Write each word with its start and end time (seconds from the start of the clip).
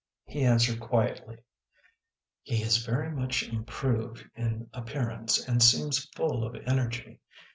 He 0.25 0.41
answered 0.43 0.79
quietly:" 0.79 1.43
He 2.41 2.63
is 2.63 2.83
very 2.83 3.11
much 3.11 3.43
improved 3.43 4.27
in 4.33 4.67
appearance 4.73 5.37
and 5.47 5.61
seems 5.61 6.05
full 6.15 6.43
of 6.43 6.55
energy. 6.65 7.19